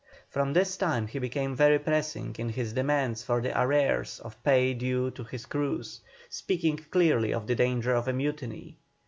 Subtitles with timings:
[0.31, 4.73] From this time he became very pressing in his demands for the arrears of pay
[4.73, 8.77] due to his crews, speaking clearly of the danger of a mutiny.